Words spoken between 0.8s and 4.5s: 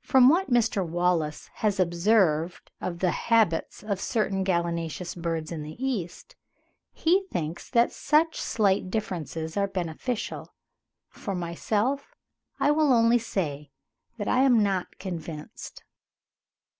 Wallace has observed of the habits of certain